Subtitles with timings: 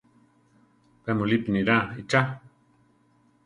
[1.03, 2.21] Pe mulípi niráa ichá.